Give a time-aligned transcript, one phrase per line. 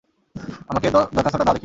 [0.69, 1.59] আমাকে দরখাস্তটা দাও দেখি।